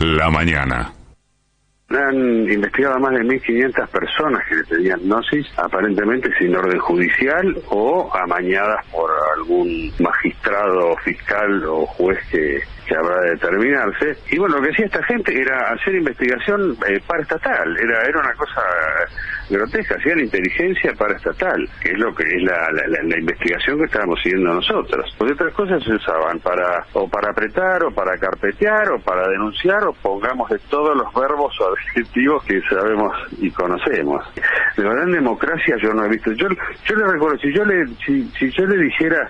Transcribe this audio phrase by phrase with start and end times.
[0.00, 0.92] la mañana.
[1.88, 8.10] Han investigado a más de 1.500 personas que tenían gnosis, aparentemente sin orden judicial o
[8.12, 14.16] amañadas por algún magistrado, fiscal o juez que, que habrá de determinarse.
[14.30, 18.32] Y bueno, lo que decía esta gente era hacer investigación eh, paraestatal, era, era una
[18.34, 18.62] cosa
[19.48, 24.54] grotesca, hacían inteligencia paraestatal, que es lo que es la, la, investigación que estábamos siguiendo
[24.54, 25.14] nosotros.
[25.16, 29.84] Porque otras cosas se usaban para o para apretar o para carpetear o para denunciar
[29.84, 34.24] o pongamos de todos los verbos o adjetivos que sabemos y conocemos.
[34.76, 36.32] De verdad en democracia yo no he visto.
[36.32, 36.48] Yo,
[36.84, 39.28] yo le recuerdo, si yo le, si, si yo le dijera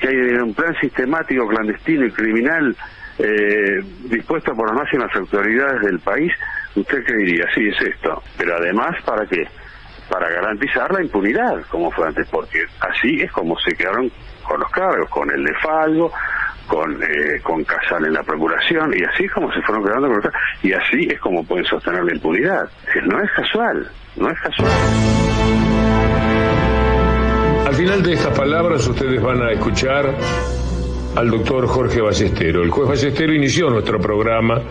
[0.00, 2.76] que hay un plan sistemático, clandestino y criminal
[3.18, 6.32] eh, dispuesto por las máximas autoridades del país,
[6.76, 7.44] ¿usted qué diría?
[7.52, 8.22] Sí, es esto.
[8.36, 9.44] Pero además, ¿para qué?
[10.08, 14.10] Para garantizar la impunidad, como fue antes, porque así es como se quedaron
[14.44, 16.12] con los cargos, con el de Falgo,
[16.68, 20.16] con, eh, con Casal en la procuración, y así es como se fueron quedando con
[20.16, 22.68] los cargos, y así es como pueden sostener la impunidad.
[23.04, 26.37] No es casual, no es casual.
[27.68, 30.14] Al final de estas palabras ustedes van a escuchar
[31.14, 32.62] al doctor Jorge Ballestero.
[32.62, 34.62] El juez Ballestero inició nuestro programa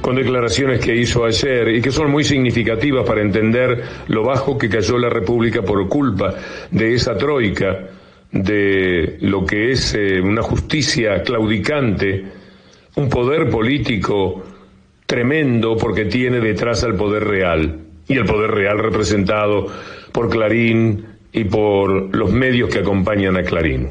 [0.00, 4.68] con declaraciones que hizo ayer y que son muy significativas para entender lo bajo que
[4.68, 6.32] cayó la República por culpa
[6.70, 7.88] de esa troika,
[8.30, 12.24] de lo que es eh, una justicia claudicante,
[12.94, 14.44] un poder político
[15.06, 19.66] tremendo porque tiene detrás al poder real, y el poder real representado
[20.12, 23.90] por Clarín y por los medios que acompañan a Clarín.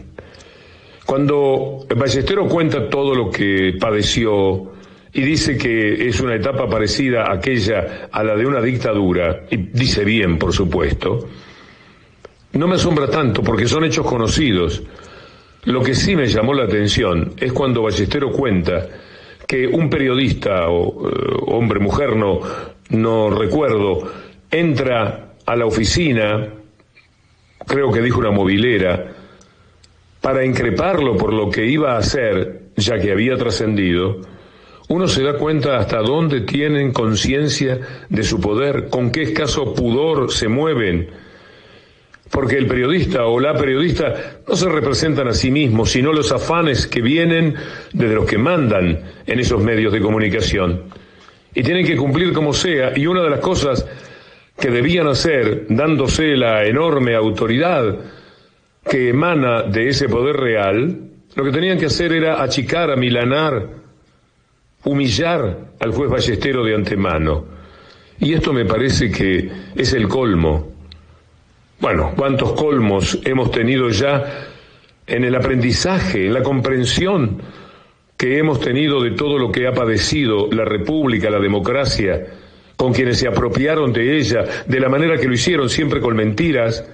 [1.06, 4.72] Cuando Ballestero cuenta todo lo que padeció,
[5.12, 9.58] y dice que es una etapa parecida a aquella a la de una dictadura, y
[9.58, 11.28] dice bien, por supuesto,
[12.54, 14.82] no me asombra tanto porque son hechos conocidos.
[15.66, 18.88] Lo que sí me llamó la atención es cuando Ballestero cuenta
[19.46, 21.14] que un periodista o eh,
[21.48, 22.40] hombre, mujer, no,
[22.90, 24.10] no recuerdo,
[24.50, 26.63] entra a la oficina,
[27.66, 29.14] creo que dijo una movilera,
[30.22, 34.22] para increparlo por lo que iba a hacer, ya que había trascendido,
[34.90, 37.80] uno se da cuenta hasta dónde tienen conciencia
[38.10, 41.10] de su poder, con qué escaso pudor se mueven,
[42.32, 46.88] porque el periodista o la periodista no se representan a sí mismos, sino los afanes
[46.88, 47.56] que vienen
[47.92, 50.84] desde los que mandan en esos medios de comunicación.
[51.54, 53.86] Y tienen que cumplir como sea, y una de las cosas
[54.64, 58.00] que debían hacer, dándose la enorme autoridad
[58.90, 61.02] que emana de ese poder real,
[61.36, 63.68] lo que tenían que hacer era achicar, amilanar,
[64.86, 67.44] humillar al juez ballestero de antemano.
[68.20, 70.72] Y esto me parece que es el colmo.
[71.82, 74.48] Bueno, ¿cuántos colmos hemos tenido ya
[75.06, 77.42] en el aprendizaje, en la comprensión
[78.16, 82.43] que hemos tenido de todo lo que ha padecido la República, la democracia,
[82.76, 86.86] con quienes se apropiaron de ella, de la manera que lo hicieron, siempre con mentiras,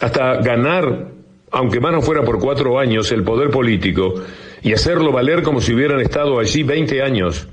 [0.00, 1.08] hasta ganar,
[1.50, 4.14] aunque más no fuera por cuatro años, el poder político
[4.62, 7.48] y hacerlo valer como si hubieran estado allí 20 años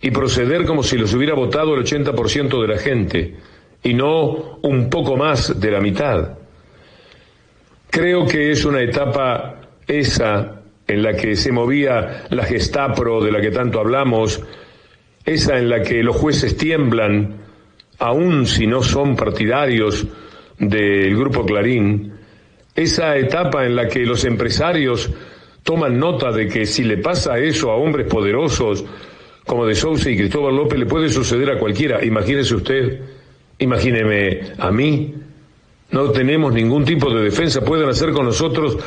[0.00, 3.36] y proceder como si los hubiera votado el 80% de la gente
[3.82, 6.38] y no un poco más de la mitad.
[7.90, 13.40] Creo que es una etapa esa en la que se movía la Gestapro de la
[13.40, 14.42] que tanto hablamos,
[15.24, 17.36] esa en la que los jueces tiemblan,
[17.98, 20.06] aun si no son partidarios
[20.58, 22.12] del Grupo Clarín,
[22.74, 25.10] esa etapa en la que los empresarios
[25.62, 28.84] toman nota de que si le pasa eso a hombres poderosos
[29.46, 32.04] como de Sousa y Cristóbal López, le puede suceder a cualquiera.
[32.04, 33.00] Imagínese usted,
[33.58, 35.14] imagíneme a mí.
[35.90, 38.78] No tenemos ningún tipo de defensa, pueden hacer con nosotros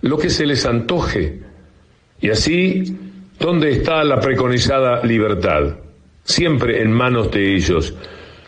[0.00, 1.40] lo que se les antoje.
[2.20, 2.96] Y así,
[3.38, 5.76] ¿dónde está la preconizada libertad?
[6.26, 7.96] Siempre en manos de ellos.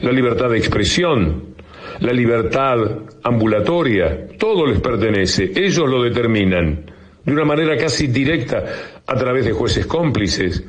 [0.00, 1.54] La libertad de expresión,
[2.00, 2.76] la libertad
[3.22, 6.84] ambulatoria, todo les pertenece, ellos lo determinan
[7.24, 8.64] de una manera casi directa
[9.06, 10.64] a través de jueces cómplices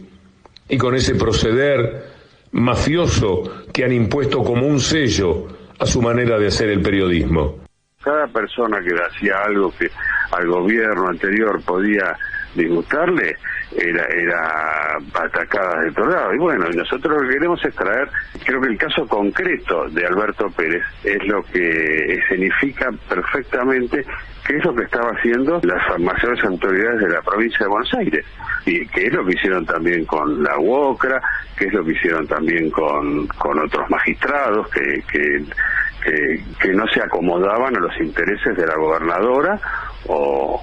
[0.67, 2.05] y con ese proceder
[2.51, 5.47] mafioso que han impuesto como un sello
[5.79, 7.59] a su manera de hacer el periodismo.
[8.03, 9.89] Cada persona que hacía algo que
[10.31, 12.15] al gobierno anterior podía
[12.55, 13.35] disgustarle
[13.75, 16.33] era, era atacada de todo lado.
[16.33, 18.09] Y bueno, nosotros lo que queremos es traer,
[18.45, 24.05] creo que el caso concreto de Alberto Pérez es lo que escenifica perfectamente
[24.49, 28.25] qué es lo que estaba haciendo las mayores autoridades de la provincia de Buenos Aires.
[28.65, 31.21] Y qué es lo que hicieron también con la UOCRA,
[31.55, 35.45] qué es lo que hicieron también con, con otros magistrados que, que,
[36.03, 39.59] que, que no se acomodaban a los intereses de la gobernadora
[40.07, 40.61] o,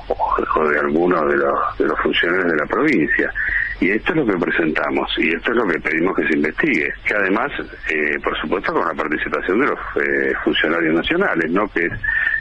[0.70, 3.32] de alguno de los, de los funcionarios de la provincia.
[3.78, 6.94] Y esto es lo que presentamos y esto es lo que pedimos que se investigue.
[7.04, 7.52] Que además,
[7.90, 11.68] eh, por supuesto, con la participación de los eh, funcionarios nacionales, ¿no?
[11.68, 11.88] Que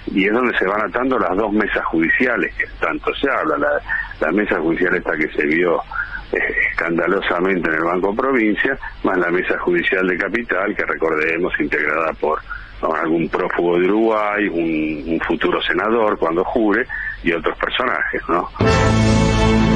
[0.07, 3.57] y es donde se van atando las dos mesas judiciales que tanto se habla.
[3.57, 3.81] La,
[4.21, 5.81] la mesa judicial esta que se vio
[6.31, 6.37] eh,
[6.71, 12.39] escandalosamente en el Banco Provincia, más la mesa judicial de Capital, que recordemos integrada por
[12.81, 16.85] algún prófugo de Uruguay, un, un futuro senador cuando jure
[17.23, 18.49] y otros personajes, ¿no?